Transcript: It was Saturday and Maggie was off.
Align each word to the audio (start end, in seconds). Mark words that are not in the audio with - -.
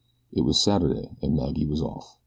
It 0.33 0.41
was 0.41 0.59
Saturday 0.63 1.15
and 1.21 1.35
Maggie 1.35 1.67
was 1.67 1.79
off. 1.83 2.17